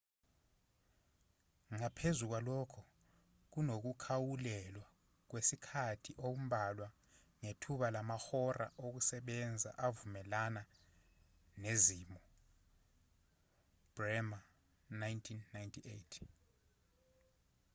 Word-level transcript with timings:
ngaphezu 1.75 2.25
kwalokho 2.31 2.81
kunokukhawulelwa 3.51 4.87
kwesikhathi 5.29 6.11
okumbalwa 6.25 6.87
ngethuba 7.41 7.87
lamahora 7.95 8.65
okusebenza 8.85 9.69
avumelana 9.87 10.61
nezimo. 11.63 12.19
bremer 13.95 14.41
1998 14.99 16.25